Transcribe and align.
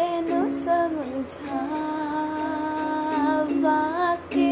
तेनो 0.00 0.38
समझा 0.58 1.58
बाकी 3.64 4.49